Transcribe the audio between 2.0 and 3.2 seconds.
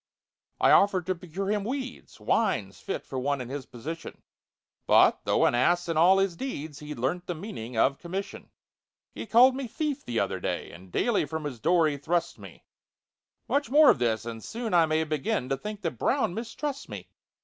Wines fit for